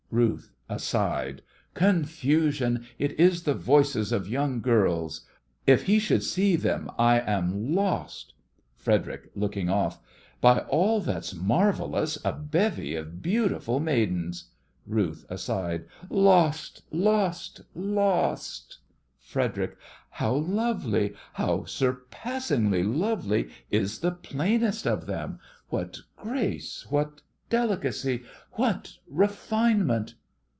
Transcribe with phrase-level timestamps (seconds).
[0.13, 1.41] RUTH: (aside)
[1.73, 2.85] Confusion!
[2.99, 5.21] it is the voices of young girls!
[5.65, 8.33] If he should see them I am lost.
[8.75, 10.01] FREDERIC: (looking off)
[10.41, 14.49] By all that's marvellous, a bevy of beautiful maidens!
[14.85, 16.81] RUTH: (aside) Lost!
[16.91, 17.61] lost!
[17.73, 18.79] lost!
[19.17, 19.77] FREDERIC:
[20.09, 25.39] How lovely, how surpassingly lovely is the plainest of them!
[25.69, 28.23] What grace what delicacy
[28.53, 30.15] what refinement!